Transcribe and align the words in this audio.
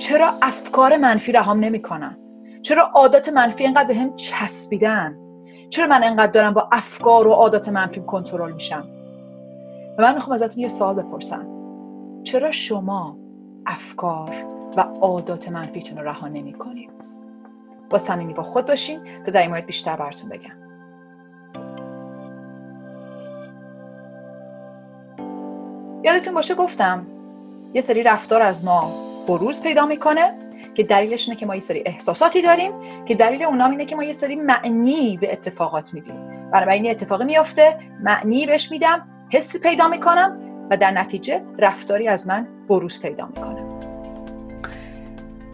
چرا 0.00 0.32
افکار 0.42 0.96
منفی 0.96 1.32
رهام 1.32 1.60
نمی‌کنن؟ 1.60 2.16
چرا 2.62 2.82
عادات 2.82 3.28
منفی 3.28 3.64
اینقدر 3.64 3.88
به 3.88 3.94
هم 3.94 4.16
چسبیدن؟ 4.16 5.16
چرا 5.70 5.86
من 5.86 6.04
انقدر 6.04 6.32
دارم 6.32 6.54
با 6.54 6.68
افکار 6.72 7.26
و 7.26 7.32
عادات 7.32 7.68
منفی 7.68 8.00
کنترل 8.00 8.52
میشم؟ 8.52 8.88
و 9.98 10.02
من 10.02 10.14
می‌خوام 10.14 10.34
ازتون 10.34 10.62
یه 10.62 10.68
سوال 10.68 10.94
بپرسم. 10.94 11.46
چرا 12.22 12.50
شما 12.50 13.16
افکار 13.66 14.30
و 14.76 14.80
عادات 14.80 15.48
منفیتون 15.48 15.98
رو 15.98 16.04
رها 16.04 16.28
نمی 16.28 16.52
کنید 16.52 17.04
با 17.90 17.98
صمیمی 17.98 18.34
با 18.34 18.42
خود 18.42 18.66
باشین 18.66 19.00
تا 19.26 19.32
در 19.32 19.40
این 19.40 19.50
مورد 19.50 19.66
بیشتر 19.66 19.96
براتون 19.96 20.30
بگم. 20.30 20.56
یادتون 26.04 26.34
باشه 26.34 26.54
گفتم 26.54 27.06
یه 27.74 27.80
سری 27.80 28.02
رفتار 28.02 28.42
از 28.42 28.64
ما 28.64 29.09
بروز 29.30 29.62
پیدا 29.62 29.86
می‌کنه 29.86 30.32
که 30.74 30.82
دلیلش 30.82 31.28
اینه 31.28 31.40
که 31.40 31.46
ما 31.46 31.54
یه 31.54 31.60
سری 31.60 31.82
احساساتی 31.86 32.42
داریم 32.42 32.72
که 33.04 33.14
دلیل 33.14 33.42
اونام 33.42 33.70
اینه 33.70 33.84
که 33.84 33.96
ما 33.96 34.04
یه 34.04 34.12
سری 34.12 34.36
معنی 34.36 35.18
به 35.20 35.32
اتفاقات 35.32 35.94
میدیم. 35.94 36.50
برای 36.52 36.78
این 36.78 36.90
اتفاقی 36.90 37.24
میافته 37.24 37.76
معنی 38.02 38.46
بهش 38.46 38.70
میدم 38.70 39.08
حس 39.32 39.56
پیدا 39.56 39.88
می‌کنم 39.88 40.38
و 40.70 40.76
در 40.76 40.90
نتیجه 40.90 41.42
رفتاری 41.58 42.08
از 42.08 42.28
من 42.28 42.48
بروز 42.68 43.02
پیدا 43.02 43.26
می‌کنه. 43.26 43.64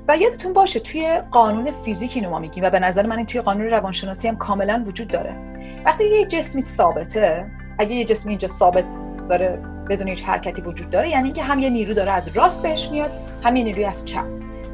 و 0.08 0.16
یادتون 0.16 0.52
باشه 0.52 0.80
توی 0.80 1.20
قانون 1.30 1.70
فیزیک 1.70 2.12
اینو 2.14 2.30
ما 2.30 2.38
میگیم 2.38 2.64
و 2.64 2.70
به 2.70 2.78
نظر 2.78 3.06
من 3.06 3.16
این 3.16 3.26
توی 3.26 3.40
قانون 3.40 3.66
روانشناسی 3.66 4.28
هم 4.28 4.36
کاملا 4.36 4.84
وجود 4.86 5.08
داره. 5.08 5.36
وقتی 5.84 6.04
یه 6.04 6.26
جسمی 6.26 6.62
ثابته 6.62 7.46
اگه 7.78 7.95
یه 7.95 8.04
جسمی 8.04 8.30
اینجا 8.30 8.48
ثابت 8.48 8.84
داره 9.28 9.75
بدون 9.88 10.08
هیچ 10.08 10.24
حرکتی 10.24 10.62
وجود 10.62 10.90
داره 10.90 11.08
یعنی 11.08 11.24
اینکه 11.24 11.42
هم 11.42 11.58
یه 11.58 11.70
نیرو 11.70 11.95
داره 11.95 12.12
از 12.12 12.36
راست 12.36 12.62
بهش 12.62 12.88
میاد 12.90 13.10
هم 13.45 13.56
یه 13.56 13.64
نیروی 13.64 13.84
از 13.84 14.04
چپ. 14.04 14.24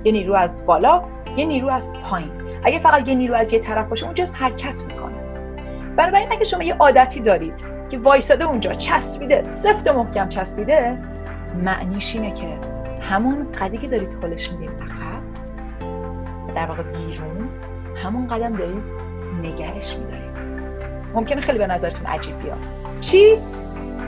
یه 0.04 0.12
نیرو 0.12 0.34
از 0.34 0.66
بالا 0.66 1.02
یه 1.36 1.44
نیرو 1.44 1.68
از 1.68 1.92
پایین. 1.92 2.30
اگه 2.64 2.78
فقط 2.78 3.08
یه 3.08 3.14
نیرو 3.14 3.34
از 3.34 3.52
یه 3.52 3.58
طرف 3.58 3.88
باشه 3.88 4.04
اون 4.04 4.14
جسم 4.14 4.34
حرکت 4.36 4.82
می‌کنه. 4.82 5.12
این 6.18 6.32
اگه 6.32 6.44
شما 6.44 6.62
یه 6.62 6.74
عادتی 6.74 7.20
دارید 7.20 7.54
که 7.90 7.98
وایساده 7.98 8.44
اونجا 8.44 8.72
چسبیده 8.72 9.48
سفت 9.48 9.90
و 9.90 9.92
محکم 9.92 10.28
چسبیده 10.28 10.98
معنیش 11.64 12.14
اینه 12.14 12.30
که 12.30 12.58
همون 13.00 13.46
قدی 13.60 13.78
که 13.78 13.88
دارید 13.88 14.24
حلش 14.24 14.50
میدین 14.50 14.68
عقب 14.68 15.22
در 16.54 16.66
واقع 16.66 16.82
بیرون 16.82 17.48
همون 18.04 18.28
قدم 18.28 18.52
دارید 18.52 18.82
نگرش 19.42 19.96
میدارید. 19.96 20.62
ممکنه 21.14 21.40
خیلی 21.40 21.58
به 21.58 21.66
نظرتون 21.66 22.06
عجیب 22.06 22.42
بیاد. 22.42 22.58
چی؟ 23.00 23.38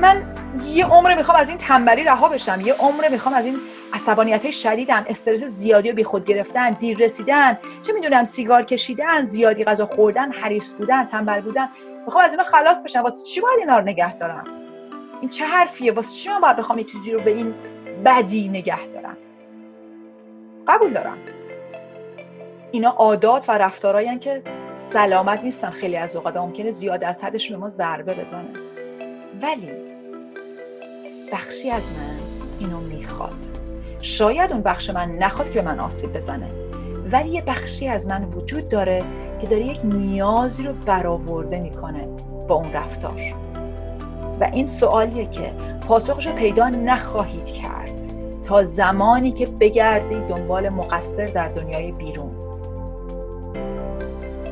من 0.05 0.23
یه 0.65 0.87
عمر 0.87 1.15
می‌خوام 1.15 1.39
از 1.39 1.49
این 1.49 1.59
تنبلی 1.59 2.05
رها 2.05 2.29
بشم. 2.29 2.61
یه 2.61 2.75
عمر 2.75 3.09
می‌خوام 3.09 3.35
از 3.35 3.45
این 3.47 3.57
عصبانیت 3.93 4.51
شدیدم 4.51 5.05
استرس 5.09 5.43
زیادی 5.43 5.93
و 5.93 6.05
خود 6.05 6.25
گرفتن 6.25 6.71
دیر 6.71 6.99
رسیدن 6.99 7.59
چه 7.83 7.93
می‌دونم 7.93 8.25
سیگار 8.25 8.63
کشیدن 8.63 9.25
زیادی 9.25 9.65
غذا 9.65 9.87
خوردن 9.87 10.33
حریص 10.33 10.73
بودن 10.73 11.05
تنبل 11.05 11.41
بودن. 11.41 11.69
می‌خوام 12.05 12.25
از 12.25 12.31
اینا 12.31 12.43
خلاص 12.43 12.83
بشم. 12.83 13.01
واسه 13.01 13.25
چی 13.25 13.41
باید 13.41 13.59
اینا 13.59 13.79
رو 13.79 13.85
نگه 13.85 14.17
دارم؟ 14.17 14.45
این 15.21 15.31
چه 15.31 15.47
حرفیه؟ 15.47 15.93
واسه 15.93 16.11
چی 16.11 16.29
من 16.29 16.41
باید 16.41 16.57
بخوام 16.57 16.79
یه 16.79 17.15
رو 17.15 17.21
به 17.21 17.31
این 17.31 17.55
بدی 18.05 18.49
نگه 18.49 18.87
دارم؟ 18.87 19.17
قبول 20.69 20.93
دارم. 20.93 21.19
اینا 22.71 22.91
عادات 22.91 23.49
و 23.49 23.53
رفتارهایی 23.53 24.19
که 24.19 24.43
سلامت 24.93 25.41
نیستن 25.43 25.71
خیلی 25.71 25.97
از 25.97 26.17
اوقات. 26.17 26.37
ممکنه 26.37 26.71
زیاد 26.71 27.05
از 27.05 27.25
حدش 27.25 27.51
به 27.51 27.57
ما 27.57 27.69
ضربه 27.69 28.15
بزنه. 28.15 28.49
ولی 29.43 29.94
بخشی 31.35 31.71
از 31.71 31.91
من 31.93 32.17
اینو 32.59 32.81
می‌خواد. 32.81 33.45
شاید 34.01 34.53
اون 34.53 34.63
بخش 34.63 34.91
من 34.91 35.11
نخواد 35.11 35.51
که 35.51 35.63
به 35.63 35.69
من 35.69 35.81
آسیب 35.81 36.13
بزنه. 36.13 36.51
ولی 37.13 37.29
یه 37.29 37.43
بخشی 37.43 37.89
از 37.89 38.07
من 38.07 38.25
وجود 38.25 38.69
داره 38.69 39.05
که 39.41 39.47
داره 39.47 39.63
یک 39.63 39.81
نیازی 39.85 40.63
رو 40.63 40.73
برآورده 40.87 41.61
می‌کنه 41.61 42.09
با 42.49 42.55
اون 42.55 42.73
رفتار. 42.73 43.35
و 44.41 44.45
این 44.53 44.67
سوالیه 44.67 45.27
که 45.27 45.51
پاسخش 45.89 46.27
رو 46.27 46.33
پیدا 46.33 46.69
نخواهید 46.69 47.45
کرد 47.45 47.95
تا 48.45 48.65
زمانی 48.65 49.33
که 49.33 49.47
بگردید 49.47 50.27
دنبال 50.27 50.69
مقصر 50.69 51.27
در 51.27 51.49
دنیای 51.49 51.93
بیرون. 51.93 52.31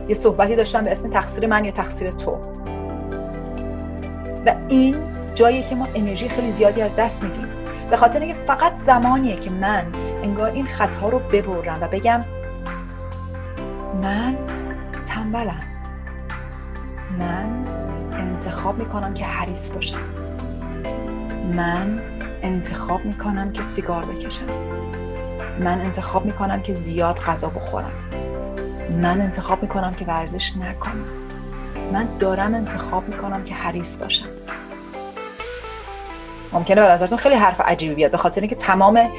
یه 0.08 0.14
صحبتی 0.14 0.56
داشتم 0.56 0.84
به 0.84 0.92
اسم 0.92 1.10
تقصیر 1.10 1.46
من 1.46 1.64
یا 1.64 1.70
تقصیر 1.70 2.10
تو. 2.10 2.36
و 4.46 4.54
این 4.68 5.11
جایی 5.34 5.62
که 5.62 5.74
ما 5.74 5.88
انرژی 5.94 6.28
خیلی 6.28 6.50
زیادی 6.50 6.82
از 6.82 6.96
دست 6.96 7.22
میدیم. 7.22 7.46
به 7.90 7.96
خاطر 7.96 8.20
اینکه 8.20 8.34
فقط 8.34 8.74
زمانیه 8.74 9.36
که 9.36 9.50
من 9.50 9.84
انگار 10.22 10.50
این 10.50 10.66
خطا 10.66 11.08
رو 11.08 11.18
ببرم 11.18 11.78
و 11.80 11.88
بگم 11.88 12.24
من 14.02 14.36
تنبلم. 15.04 15.62
من 17.18 17.64
انتخاب 18.12 18.78
می‌کنم 18.78 19.14
که 19.14 19.24
حریص 19.24 19.70
باشم. 19.70 19.98
من 21.54 22.00
انتخاب 22.42 23.04
می‌کنم 23.04 23.52
که 23.52 23.62
سیگار 23.62 24.04
بکشم. 24.04 24.46
من 25.60 25.80
انتخاب 25.80 26.24
می‌کنم 26.24 26.62
که 26.62 26.74
زیاد 26.74 27.18
غذا 27.18 27.48
بخورم. 27.48 27.92
من 29.02 29.20
انتخاب 29.20 29.62
می‌کنم 29.62 29.94
که 29.94 30.04
ورزش 30.04 30.56
نکنم. 30.56 31.04
من 31.92 32.08
دارم 32.18 32.54
انتخاب 32.54 33.08
می‌کنم 33.08 33.44
که 33.44 33.54
حریص 33.54 33.96
باشم. 33.96 34.26
ممکنه 36.52 36.80
به 36.80 36.88
نظرتون 36.88 37.18
خیلی 37.18 37.34
حرف 37.34 37.60
عجیبی 37.60 37.94
بیاد 37.94 38.10
به 38.10 38.16
خاطر 38.16 38.40
اینکه 38.40 38.56
تمام 38.56 39.10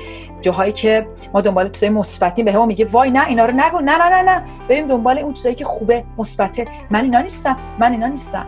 جاهایی 0.41 0.73
که 0.73 1.07
ما 1.33 1.41
دنبال 1.41 1.69
چیزای 1.69 1.89
مثبتیم 1.89 2.45
به 2.45 2.51
هم 2.53 2.67
میگه 2.67 2.85
وای 2.85 3.11
نه 3.11 3.27
اینا 3.27 3.45
رو 3.45 3.53
نگو 3.55 3.79
نه 3.79 3.97
نه 3.97 4.09
نه 4.09 4.21
نه. 4.21 4.43
بریم 4.69 4.87
دنبال 4.87 5.19
اون 5.19 5.33
چیزایی 5.33 5.55
که 5.55 5.65
خوبه 5.65 6.03
مثبته. 6.17 6.67
من 6.89 7.03
اینا 7.03 7.21
نیستم 7.21 7.57
من 7.79 7.91
اینا 7.91 8.07
نیستم. 8.07 8.45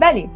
ولی 0.00 0.30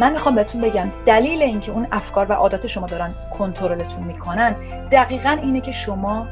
من 0.00 0.12
می‌خوام 0.12 0.34
بهتون 0.34 0.60
بگم 0.60 0.88
دلیل 1.06 1.42
اینکه 1.42 1.72
اون 1.72 1.86
افکار 1.92 2.26
و 2.30 2.32
عادات 2.32 2.66
شما 2.66 2.86
دارن 2.86 3.14
کنترلتون 3.38 4.04
می‌کنن 4.04 4.56
دقیقا 4.90 5.30
اینه 5.42 5.60
که 5.60 5.72
شما 5.72 6.26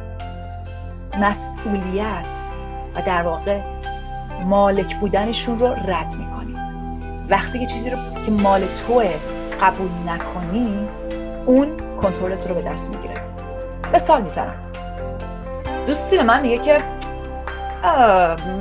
مسئولیت 1.20 2.48
و 2.94 3.03
در 3.03 3.22
واقع 3.22 3.60
مالک 4.44 4.97
بودنشون 4.97 5.59
رو 5.59 5.66
رد 5.66 6.14
می‌کنید. 6.19 6.56
وقتی 7.28 7.59
که 7.59 7.66
چیزی 7.66 7.91
رو 7.91 7.97
که 8.26 8.32
مال 8.32 8.60
توه 8.86 9.10
قبول 9.62 9.90
نکنی 10.06 10.88
اون 11.46 11.76
کنترلت 12.02 12.48
رو 12.48 12.54
به 12.54 12.62
دست 12.62 12.90
می‌گیره. 12.90 13.14
مثال 13.94 14.22
می‌زنم. 14.22 14.54
دوستی 15.86 16.16
به 16.16 16.22
من 16.22 16.42
میگه 16.42 16.58
که 16.58 16.82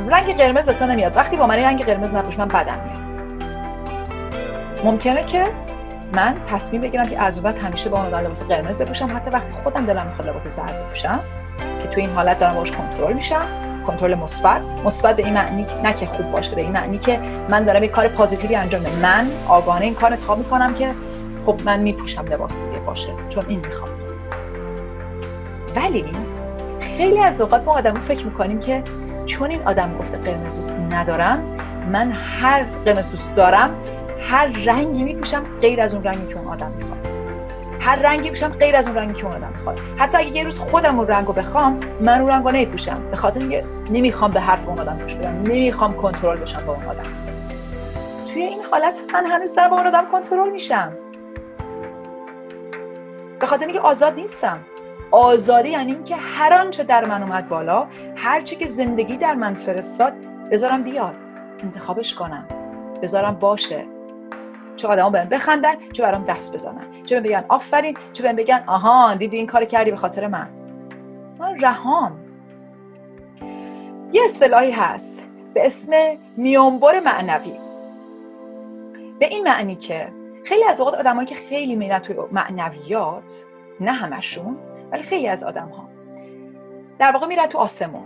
رنگ 0.09 0.38
قرمز 0.38 0.69
تو 0.69 0.85
نمیاد. 0.85 1.17
وقتی 1.17 1.38
با 1.38 1.47
من 1.47 1.56
رنگ 1.56 1.85
قرمز 1.85 2.13
نپوش 2.13 2.39
من 2.39 2.47
بدم 2.47 2.79
میاد. 2.79 3.01
ممکنه 4.84 5.23
که 5.23 5.47
من 6.13 6.35
تصمیم 6.47 6.81
بگیرم 6.81 7.06
که 7.06 7.22
از 7.22 7.41
بعد 7.41 7.59
همیشه 7.59 7.89
با 7.89 8.03
اون 8.03 8.13
لباس 8.13 8.44
قرمز 8.44 8.81
بپوشم. 8.81 9.16
حتی 9.16 9.31
وقتی 9.31 9.51
خودم 9.51 9.85
دلم 9.85 10.06
می‌خواد 10.06 10.28
لباس 10.28 10.47
زرد 10.47 10.85
بپوشم 10.85 11.19
که 11.81 11.88
تو 11.88 12.00
این 12.00 12.09
حالت 12.09 12.38
دارم 12.38 12.56
باش 12.56 12.72
کنترل 12.72 13.13
میشم. 13.13 13.47
کنترل 13.88 14.16
مثبت. 14.16 14.62
مثبت 14.86 15.16
به 15.16 15.25
این 15.25 15.34
معنی 15.34 15.66
نه 15.84 15.94
که 15.94 16.06
خوب 16.06 16.31
باشه 16.31 16.56
به 16.56 16.62
این 16.62 16.72
معنی 16.72 16.97
که 16.97 17.19
من 17.50 17.64
دارم 17.64 17.84
یه 17.84 17.90
کار 17.90 18.08
پازیتیوی 18.08 18.56
انجام 18.56 18.81
میدم. 18.81 18.96
من 18.96 19.28
آگانه 19.47 19.86
این 19.86 19.94
کار 19.94 20.12
انتخاب 20.12 20.38
می‌کنم 20.38 20.74
که 20.74 20.94
خب 21.46 21.59
من 21.66 21.80
میپوشم 21.80 22.25
لباس 22.25 22.62
دیگه 22.62 22.80
باشه 22.80 23.09
چون 23.30 23.46
این 23.47 23.59
می‌خوام. 23.59 23.92
ولی 25.75 26.06
خیلی 26.97 27.19
از 27.19 27.42
اوقات 27.42 27.64
ما 27.64 27.74
آدمو 27.74 28.00
فکر 28.00 28.25
می‌کنیم 28.25 28.59
که 28.59 28.84
چون 29.25 29.50
این 29.50 29.62
آدم 29.68 29.98
گفته 29.98 30.18
قرمز 30.18 30.56
دوست 30.56 30.78
ندارم 30.92 31.44
من 31.92 32.12
هر 32.12 32.63
قرمز 32.86 33.09
دوست 33.09 33.36
دارم 33.36 33.69
هر 34.30 34.48
رنگی 34.48 35.03
میپوشم 35.03 35.44
غیر 35.62 35.81
از 35.81 35.94
اون 35.94 36.03
رنگی 36.03 36.28
که 36.28 36.40
اون 36.40 36.48
آدم 36.48 36.72
می‌خواد. 36.78 37.00
هر 37.81 37.96
رنگی 37.96 38.30
بپوشم 38.30 38.50
غیر 38.50 38.75
از 38.75 38.88
اون 38.88 38.97
رنگی 38.97 39.14
که 39.22 39.25
اون 39.25 39.47
می‌خواد. 39.47 39.80
حتی 39.97 40.18
اگه 40.18 40.38
یه 40.38 40.44
روز 40.44 40.59
خودم 40.59 41.00
اون 41.00 41.08
رنگو 41.08 41.34
بخوام 41.34 41.80
من 42.01 42.22
اون 42.22 42.30
رنگو 42.30 42.51
نمیپوشم. 42.51 43.10
به 43.12 43.16
خاطر 43.16 43.39
اینکه 43.39 43.63
نمی‌خوام 43.92 44.31
به 44.31 44.39
حرف 44.42 44.68
اون 44.68 44.80
آدم 44.80 44.98
گوش 44.98 45.16
بدم. 45.16 45.42
نمی‌خوام 45.42 45.94
کنترل 45.94 46.38
بشم 46.38 46.66
با 46.66 46.74
اون 46.74 46.86
آدم. 46.86 47.04
توی 48.33 48.42
این 48.42 48.60
حالت 48.72 49.00
من 49.13 49.25
هنوز 49.25 49.56
در 49.56 49.68
با 49.68 49.75
اون 49.75 49.88
آدم 49.88 50.06
کنترل 50.12 50.50
میشم. 50.51 50.92
به 53.39 53.48
خاطر 53.48 53.66
اینکه 53.66 53.81
آزاد 53.81 54.13
نیستم. 54.13 54.60
آزادی 55.12 55.69
یعنی 55.69 55.92
اینکه 55.92 56.16
هر 56.16 56.54
آنچه 56.54 56.83
در 56.83 57.06
من 57.06 57.24
اومد 57.24 57.50
بالا 57.50 57.88
هر 58.16 58.42
چی 58.42 58.56
که 58.56 58.68
زندگی 58.68 59.18
در 59.18 59.33
من 59.33 59.54
فرستاد 59.54 60.13
بذارم 60.51 60.83
بیاد. 60.83 61.16
انتخابش 61.63 62.16
کنم. 62.16 62.48
بذارم 63.01 63.36
باشه. 63.36 63.86
چه 64.75 64.88
آدما 64.88 65.10
بهم 65.10 65.30
بخندن 65.30 65.74
چه 65.94 66.04
برام 66.04 66.25
دست 66.25 66.54
بزنن 66.54 66.86
چه 67.06 67.15
بهم 67.19 67.24
بگن 67.24 67.45
آفرین؟ 67.50 67.98
چه 68.13 68.24
بهم 68.24 68.36
بگن 68.36 68.63
آها 68.68 69.15
دیدی 69.15 69.38
این 69.38 69.48
کار 69.48 69.65
کردی 69.65 69.92
به 69.92 69.98
خاطر 69.98 70.27
من؟ 70.27 70.50
من 71.39 71.59
رهام. 71.59 72.19
یه 74.12 74.21
اصطلاحی 74.25 74.71
هست 74.71 75.18
به 75.53 75.65
اسم 75.65 75.92
میانبر 76.38 77.00
معنوی. 77.00 77.53
به 79.19 79.25
این 79.25 79.44
معنی 79.44 79.75
که 79.75 80.07
خیلی 80.45 80.63
از 80.63 80.80
اوقات 80.80 80.94
آدمایی 80.94 81.27
که 81.27 81.36
خیلی 81.36 81.75
میرن 81.75 82.00
توی 82.00 82.15
معنویات 82.31 83.45
نه 83.80 83.92
همشون 83.92 84.57
ولی 84.92 85.04
خیلی 85.04 85.27
از 85.27 85.44
آدم 85.44 85.69
ها 85.69 85.89
در 87.00 87.12
واقع 87.12 87.27
میره 87.27 87.47
تو 87.47 87.57
آسمون. 87.57 88.04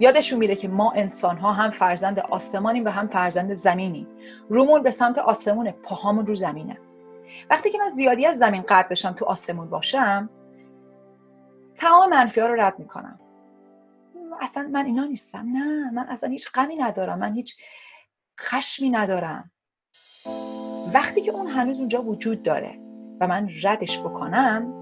یادشون 0.00 0.38
میره 0.38 0.56
که 0.56 0.68
ما 0.68 0.92
انسان 0.92 1.36
ها 1.36 1.52
هم 1.52 1.70
فرزند 1.70 2.18
آسمانیم 2.18 2.84
و 2.84 2.88
هم 2.88 3.08
فرزند 3.08 3.54
زمینی 3.54 4.06
رومون 4.48 4.82
به 4.82 4.90
سمت 4.90 5.18
آسمونه 5.18 5.74
پاهامون 5.82 6.26
رو 6.26 6.34
زمینه. 6.34 6.78
وقتی 7.50 7.70
که 7.70 7.78
من 7.78 7.90
زیادی 7.90 8.26
از 8.26 8.38
زمین 8.38 8.62
قرد 8.62 8.88
بشم 8.88 9.12
تو 9.12 9.24
آسمون 9.24 9.70
باشم 9.70 10.30
تمام 11.76 12.10
منفی 12.10 12.40
ها 12.40 12.46
رو 12.46 12.60
رد 12.60 12.78
می‌کنم. 12.78 13.20
اصلا 14.40 14.68
من 14.72 14.86
اینا 14.86 15.04
نیستم. 15.04 15.46
نه 15.52 15.90
من 15.90 16.06
اصلا 16.08 16.30
هیچ 16.30 16.52
غمی 16.52 16.76
ندارم. 16.76 17.18
من 17.18 17.34
هیچ 17.34 17.56
خشمی 18.40 18.90
ندارم. 18.90 19.50
وقتی 20.94 21.20
که 21.20 21.30
اون 21.30 21.46
هنوز 21.46 21.78
اونجا 21.78 22.02
وجود 22.02 22.42
داره 22.42 22.78
و 23.20 23.26
من 23.26 23.48
ردش 23.62 24.00
بکنم 24.00 24.72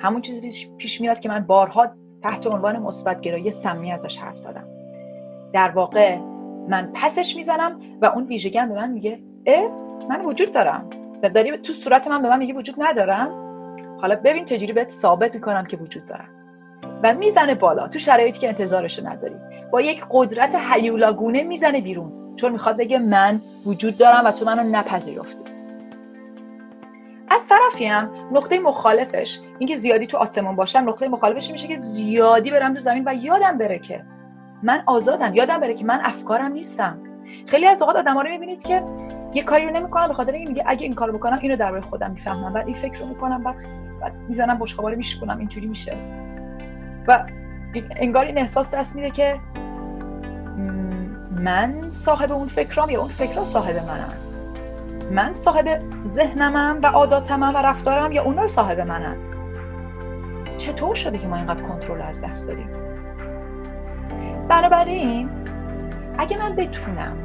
همون 0.00 0.20
چیزی 0.20 0.66
پیش 0.78 1.00
میاد 1.00 1.20
که 1.20 1.28
من 1.28 1.40
بارها 1.40 1.96
تحت 2.22 2.46
عنوان 2.46 2.78
مثبت 2.78 3.20
گرایی 3.20 3.50
سمی 3.50 3.92
ازش 3.92 4.16
حرف 4.16 4.36
زدم. 4.36 4.68
در 5.52 5.70
واقع 5.70 6.16
من 6.68 6.92
پسش 6.94 7.36
می‌زنم 7.36 7.80
و 8.02 8.06
اون 8.06 8.24
ویژگی 8.24 8.58
به 8.58 8.66
من 8.66 8.90
میگه 8.90 9.22
اه 9.46 9.70
من 10.08 10.24
وجود 10.24 10.52
دارم. 10.52 10.90
داری 11.22 11.58
تو 11.58 11.72
صورت 11.72 12.08
من 12.08 12.22
به 12.22 12.28
من 12.28 12.38
میگه 12.38 12.54
وجود 12.54 12.74
ندارم؟ 12.78 13.46
حالا 14.00 14.16
ببین 14.24 14.44
چجوری 14.44 14.72
بهت 14.72 14.88
ثابت 14.88 15.34
می‌کنم 15.34 15.64
که 15.64 15.76
وجود 15.76 16.06
دارم. 16.06 16.28
و 17.02 17.14
می‌زنه 17.14 17.54
بالا. 17.54 17.88
تو 17.88 17.98
شرایطی 17.98 18.40
که 18.40 18.48
انتظارشو 18.48 19.08
نداری. 19.08 19.34
با 19.70 19.80
یک 19.80 20.04
قدرت 20.10 20.54
حیولاگونه 20.54 21.42
می‌زنه 21.42 21.80
بیرون. 21.80 22.36
چون 22.36 22.52
می‌خواد 22.52 22.76
بگه 22.76 22.98
من 22.98 23.40
وجود 23.66 23.98
دارم 23.98 24.24
و 24.24 24.30
تو 24.30 24.44
منو 24.44 24.62
نپذیرفتی. 24.62 25.44
از 27.28 27.48
طرفی 27.48 27.84
هم 27.84 28.10
نقطه 28.32 28.60
مخالفش 28.60 29.40
اینکه 29.58 29.76
زیادی 29.76 30.06
تو 30.06 30.16
آسمون 30.16 30.56
باشم 30.56 30.78
نقطه 30.78 31.08
مخالفش 31.08 31.50
میشه 31.50 31.68
که 31.68 31.76
زیادی 31.76 32.50
برم 32.50 32.74
تو 32.74 32.80
زمین 32.80 33.02
و 33.06 33.14
یادم 33.14 33.58
بره 33.58 33.78
که 33.78 34.04
من 34.62 34.82
آزادم. 34.86 35.34
یادم 35.34 35.60
بره 35.60 35.74
که 35.74 35.84
من 35.84 36.00
افکارم 36.04 36.52
نیستم. 36.52 36.98
خیلی 37.46 37.66
از 37.66 37.82
اوقات 37.82 37.96
آدم‌ها 37.96 38.22
رو 38.22 38.30
می‌بینید 38.30 38.62
که 38.62 38.82
یه 39.34 39.42
کاری 39.42 39.64
رو 39.64 39.70
نمی‌کنم 39.70 40.08
به 40.08 40.14
خاطر 40.14 40.32
اینکه 40.32 40.48
میگه 40.48 40.64
اگه 40.66 40.82
این 40.82 40.94
کارو 40.94 41.12
بکنم 41.12 41.38
اینو 41.42 41.56
درباره 41.56 41.82
خودم 41.82 42.10
می‌فهمم. 42.10 42.52
بعد 42.52 42.66
این 42.66 42.76
فکر 42.76 43.00
رو 43.00 43.06
می‌کنم 43.06 43.42
بعد 43.42 43.56
بعد 44.00 44.14
می‌زنم 44.28 44.58
بشقاباره 44.58 44.96
میشکنم 44.96 45.38
اینجوری 45.38 45.66
میشه. 45.66 45.96
و 47.06 47.26
انگار 47.96 48.24
این 48.24 48.38
احساس 48.38 48.70
دست 48.70 48.96
میده 48.96 49.10
که 49.10 49.36
من 51.30 51.90
صاحب 51.90 52.32
اون 52.32 52.48
فکرام 52.48 52.90
یا 52.90 53.00
اون 53.00 53.08
فکرها 53.08 53.44
صاحب 53.44 53.76
منم 53.76 54.12
من 55.10 55.32
صاحب 55.32 55.80
ذهنمم 56.04 56.78
و 56.82 56.86
عاداتمم 56.86 57.54
و 57.54 57.58
رفتارم 57.58 58.12
یا 58.12 58.22
اونا 58.22 58.46
صاحب 58.46 58.80
منن. 58.80 59.16
چطور 60.56 60.94
شده 60.94 61.18
که 61.18 61.26
ما 61.26 61.36
اینقدر 61.36 61.62
کنترل 61.62 62.02
از 62.02 62.24
دست 62.24 62.48
دادیم؟ 62.48 62.68
بنابراین 64.48 65.30
اگه 66.18 66.38
من 66.38 66.56
بتونم 66.56 67.16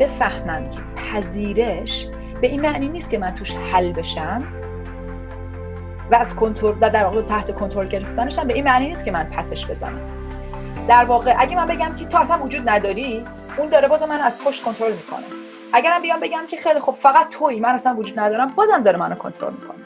بفهمم 0.00 0.70
که 0.70 0.80
پذیرش 0.96 2.06
به 2.40 2.46
این 2.46 2.60
معنی 2.60 2.88
نیست 2.88 3.10
که 3.10 3.18
من 3.18 3.34
توش 3.34 3.54
حل 3.54 3.92
بشم 3.92 4.42
و 6.10 6.14
از 6.14 6.34
کنترل 6.34 6.74
و 6.80 6.90
در 6.90 7.04
واقع 7.04 7.22
تحت 7.22 7.54
کنترل 7.54 7.86
گرفتنشم 7.88 8.46
به 8.46 8.54
این 8.54 8.64
معنی 8.64 8.88
نیست 8.88 9.04
که 9.04 9.10
من 9.10 9.24
پسش 9.24 9.66
بزنم. 9.66 10.00
در 10.88 11.04
واقع 11.04 11.34
اگه 11.38 11.56
من 11.56 11.66
بگم 11.66 11.94
که 11.96 12.04
تو 12.04 12.18
اصلا 12.18 12.38
وجود 12.38 12.68
نداری 12.68 13.24
اون 13.56 13.68
داره 13.68 13.88
باز 13.88 14.02
من 14.02 14.20
از 14.20 14.38
پشت 14.38 14.64
کنترل 14.64 14.92
می‌کنه. 14.92 15.24
اگرم 15.72 16.02
بیام 16.02 16.20
بگم 16.20 16.42
که 16.48 16.56
خیلی 16.56 16.80
خب 16.80 16.92
فقط 16.92 17.28
تویی 17.28 17.60
من 17.60 17.74
اصلا 17.74 17.94
وجود 17.94 18.20
ندارم 18.20 18.48
بازم 18.48 18.82
داره 18.82 18.98
منو 18.98 19.14
کنترل 19.14 19.52
می‌کنه. 19.52 19.84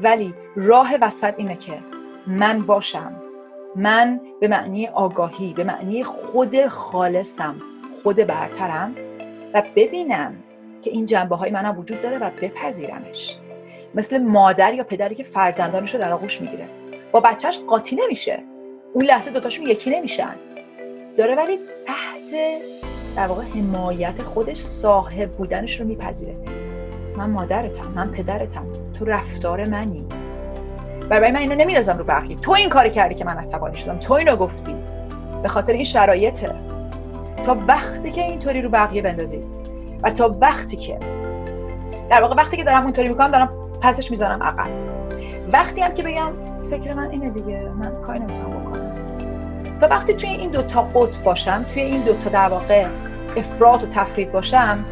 ولی 0.00 0.34
راه 0.56 0.90
وسط 1.00 1.34
اینه 1.36 1.56
که 1.56 1.78
من 2.26 2.62
باشم. 2.62 3.21
من 3.76 4.20
به 4.40 4.48
معنی 4.48 4.86
آگاهی 4.86 5.52
به 5.52 5.64
معنی 5.64 6.04
خود 6.04 6.66
خالصم 6.66 7.54
خود 8.02 8.16
برترم 8.16 8.94
و 9.54 9.62
ببینم 9.76 10.34
که 10.82 10.90
این 10.90 11.06
جنبه 11.06 11.36
های 11.36 11.50
منم 11.50 11.78
وجود 11.78 12.02
داره 12.02 12.18
و 12.18 12.30
بپذیرمش. 12.42 13.36
مثل 13.94 14.22
مادر 14.22 14.74
یا 14.74 14.84
پدری 14.84 15.14
که 15.14 15.24
فرزندانش 15.24 15.94
رو 15.94 16.00
در 16.00 16.12
آغوش 16.12 16.40
می‌گیره. 16.40 16.68
با 17.12 17.20
بچهش 17.20 17.58
قاطی 17.58 17.96
نمیشه. 17.96 18.42
اون 18.92 19.04
لحظه 19.04 19.30
دوتاشون 19.30 19.66
یکی 19.66 19.90
نمیشن. 19.90 20.34
داره 21.16 21.34
ولی 21.34 21.58
تحت 21.86 22.30
در 23.16 23.26
واقع 23.26 23.42
حمایت 23.42 24.22
خودش 24.22 24.56
صاحب 24.56 25.30
بودنش 25.30 25.80
رو 25.80 25.86
میپذیره. 25.86 26.34
من 27.16 27.30
مادرتم 27.30 27.92
من 27.94 28.10
پدرتم. 28.10 28.66
تو 28.98 29.04
رفتار 29.04 29.68
منی. 29.68 30.06
برای 31.12 31.30
من 31.30 31.40
اینو 31.40 31.54
نمیدازم 31.54 31.98
رو 31.98 32.04
بقیه. 32.04 32.36
تو 32.36 32.52
این 32.52 32.68
کاری 32.68 32.90
کردی 32.90 33.14
که 33.14 33.24
من 33.24 33.36
عصبانی 33.36 33.76
شدم. 33.76 33.98
تو 33.98 34.14
اینو 34.14 34.36
گفتی. 34.36 34.74
به 35.42 35.48
خاطر 35.48 35.72
این 35.72 35.84
شرایطه. 35.84 36.54
تا 37.46 37.56
وقتی 37.68 38.10
که 38.10 38.22
اینطوری 38.22 38.62
رو 38.62 38.70
بقیه 38.70 39.02
بندازید. 39.02 39.50
و 40.02 40.10
تا 40.10 40.36
وقتی 40.40 40.76
که 40.76 40.98
در 42.10 42.22
واقع 42.22 42.34
وقتی 42.34 42.56
که 42.56 42.64
دارم 42.64 42.82
اونطوری 42.82 43.08
می‌کنم 43.08 43.28
دارم 43.28 43.48
پسش 43.80 44.10
می‌زنم 44.10 44.42
عقب. 44.42 44.68
وقتی 45.52 45.80
هم 45.80 45.94
که 45.94 46.02
بگم 46.02 46.32
فکر 46.70 46.92
من 46.92 47.10
اینه 47.10 47.30
دیگه. 47.30 47.60
من 47.78 48.00
کاری 48.02 48.18
نمی‌تونم 48.18 48.50
بکنم. 48.50 48.94
تا 49.80 49.88
وقتی 49.88 50.14
توی 50.14 50.28
این 50.28 50.50
دوتا 50.50 50.82
قطب 50.82 51.22
باشم 51.22 51.62
توی 51.62 51.82
این 51.82 52.00
دوتا 52.00 52.30
در 52.30 52.48
واقع 52.48 52.86
افراد 53.36 53.82
و 53.82 53.86
تفرید 53.86 54.32
باشم 54.32 54.84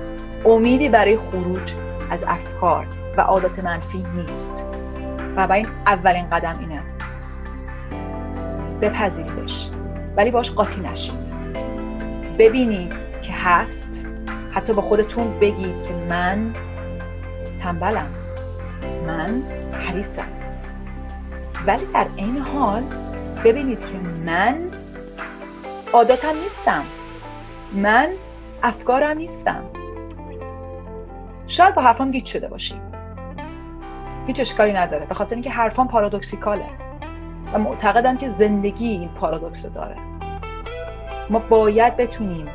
امیدی 0.45 0.89
برای 0.89 1.17
خروج 1.17 1.73
از 2.11 2.25
افکار 2.29 2.87
و 3.17 3.21
عادات 3.21 3.65
منفی 3.65 4.05
نیست. 4.17 4.67
و 5.37 5.47
برای 5.47 5.67
اولین 5.91 6.31
قدم 6.31 6.59
اینه. 6.61 6.83
بپذیریدش. 8.81 9.69
ولی 10.17 10.31
باش 10.31 10.51
قاطی 10.51 10.81
نشید. 10.81 11.31
ببینید 12.39 12.95
که 13.23 13.33
هست. 13.33 14.07
حتی 14.53 14.73
با 14.73 14.83
خودتون 14.83 15.39
بگید 15.39 15.83
که 15.83 15.95
من 15.95 16.55
تنبلم. 17.59 18.11
من 19.07 19.43
حریصم. 19.73 20.29
ولی 21.67 21.87
در 21.95 22.07
این 22.17 22.39
حال 22.39 22.83
ببینید 23.45 23.81
که 23.81 23.97
من 24.27 24.57
عاداتم 25.93 26.37
نیستم. 26.43 26.85
من 27.73 28.09
افکارم 28.63 29.17
نیستم. 29.17 29.65
شاید 31.47 31.75
با 31.75 31.83
حرفام 31.83 32.11
گیت 32.11 32.27
شده 32.27 32.49
باشی 32.49 32.90
هیچ 34.31 34.41
اشکالی 34.41 34.73
نداره. 34.73 35.07
به 35.07 35.15
خاطر 35.15 35.35
اینکه 35.35 35.51
حرفام 35.51 35.89
پارادوکسیکاله. 35.89 36.65
و 37.55 37.59
معتقدم 37.59 38.17
که 38.17 38.29
زندگی 38.29 38.89
این 38.89 39.09
پارادوکس 39.09 39.67
داره. 39.67 39.97
ما 41.31 41.39
باید 41.39 41.97
بتونیم 41.97 42.47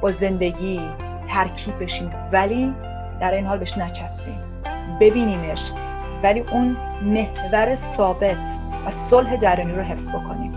با 0.00 0.10
زندگی 0.10 0.80
ترکیب 1.28 1.82
بشیم 1.82 2.10
ولی 2.32 2.74
در 3.20 3.34
این 3.34 3.46
حال 3.46 3.58
بهش 3.58 3.78
نچسبیم. 3.78 4.38
ببینیمش 5.00 5.72
ولی 6.22 6.40
اون 6.40 6.76
محور 7.02 7.74
ثابت 7.74 8.46
و 8.86 8.90
صلح 8.90 9.36
درونی 9.36 9.72
رو 9.72 9.82
حفظ 9.82 10.08
بکنیم. 10.08 10.52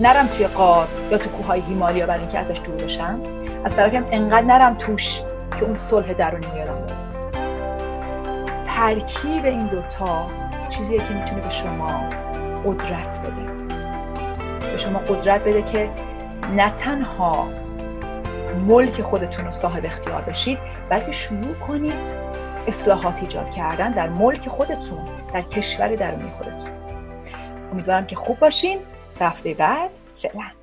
نرم 0.00 0.26
توی 0.26 0.46
قار 0.46 0.88
یا 1.10 1.18
تو 1.18 1.30
کوههای 1.30 1.60
هیمالیا 1.60 2.06
برای 2.06 2.20
اینکه 2.20 2.38
ازش 2.38 2.60
دور 2.64 2.74
بشم. 2.74 3.20
از 3.64 3.76
طرفی 3.76 3.96
هم 3.96 4.06
انقدر 4.10 4.46
نرم 4.46 4.74
توش 4.74 5.20
که 5.58 5.64
اون 5.64 5.76
صلح 5.76 6.12
درونی 6.12 6.46
میارم 6.54 7.07
ترکیب 8.78 9.44
این 9.44 9.66
دوتا 9.66 10.26
چیزیه 10.68 11.04
که 11.04 11.14
می‌تونه 11.14 11.40
به 11.40 11.48
شما 11.48 12.10
قدرت 12.64 13.20
بده. 13.20 13.52
به 14.70 14.76
شما 14.76 14.98
قدرت 14.98 15.40
بده 15.40 15.62
که 15.62 15.90
نه 16.56 16.70
تنها 16.70 17.48
ملک 18.66 19.02
خودتون 19.02 19.44
رو 19.44 19.50
صاحب 19.50 19.84
اختیار 19.84 20.22
بشید 20.22 20.58
بلکه 20.88 21.12
شروع 21.12 21.54
کنید 21.54 22.14
اصلاحات 22.66 23.20
ایجاد 23.20 23.50
کردن 23.50 23.92
در 23.92 24.08
ملک 24.08 24.48
خودتون 24.48 25.04
در 25.34 25.42
کشور 25.42 25.94
درونی 25.94 26.30
خودتون. 26.30 26.70
امیدوارم 27.72 28.06
که 28.06 28.16
خوب 28.16 28.38
باشین. 28.38 28.78
تا 29.16 29.28
هفته 29.28 29.54
بعد 29.54 29.90
فعلا. 30.16 30.57